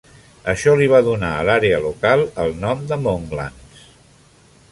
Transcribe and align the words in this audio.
Això 0.53 0.71
li 0.79 0.87
va 0.93 1.01
donar 1.07 1.29
a 1.35 1.43
l'àrea 1.49 1.81
local 1.83 2.25
el 2.45 2.57
nom 2.65 2.83
de 2.93 2.99
Monklands. 3.05 3.87